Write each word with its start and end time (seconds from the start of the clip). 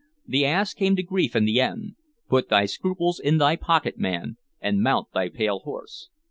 "The 0.25 0.45
ass 0.45 0.73
came 0.73 0.95
to 0.95 1.03
grief 1.03 1.35
in 1.35 1.45
the 1.45 1.61
end. 1.61 1.93
Put 2.27 2.49
thy 2.49 2.65
scruples 2.65 3.19
in 3.19 3.37
thy 3.37 3.55
pocket, 3.55 3.99
man, 3.99 4.37
and 4.59 4.81
mount 4.81 5.11
thy 5.13 5.29
pale 5.29 5.59
horse." 5.59 6.09